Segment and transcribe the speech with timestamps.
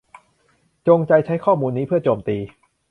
[0.87, 2.37] จงใจใช้ข้อมูลนี้เพื่อโจมตี